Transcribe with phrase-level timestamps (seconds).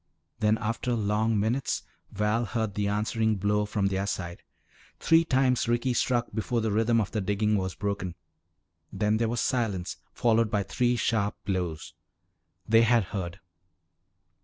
[0.39, 4.41] Then, after long minutes, Val heard the answering blow from their side.
[4.99, 8.15] Three times Ricky struck before the rhythm of the digging was broken.
[8.91, 11.93] Then there was silence followed by three sharp blows.
[12.67, 13.41] They had heard!